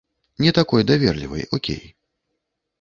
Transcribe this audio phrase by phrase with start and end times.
[0.45, 1.95] Не такой даверлівай, окей.